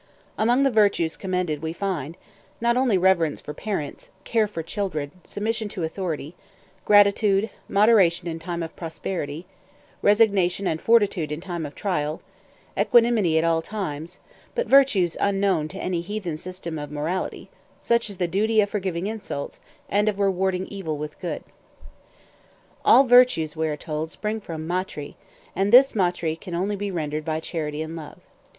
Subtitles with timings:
[0.35, 2.17] Among the virtues commended we find,
[2.59, 6.33] not only reverence for parents, care for children, submission to authority,
[6.85, 9.45] gratitude, moderation in time of prosperity,
[10.01, 12.19] resignation and fortitude in time of trial,
[12.75, 14.19] equanimity at all times,
[14.55, 19.05] but virtues unknown to any heathen system of morality, such as the duty of forgiving
[19.05, 21.43] insults, and of rewarding evil with good."
[22.83, 25.13] All virtues, we are told, spring from maitrî,
[25.55, 28.17] and this maitrî can only be rendered by charity and love.